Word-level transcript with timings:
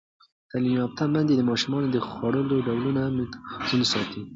تعلیم 0.49 0.73
یافته 0.81 1.03
میندې 1.13 1.33
د 1.35 1.41
ماشومانو 1.49 1.87
د 1.91 1.97
خوړو 2.07 2.41
ډولونه 2.67 3.01
متوازن 3.17 3.81
ساتي. 3.91 4.21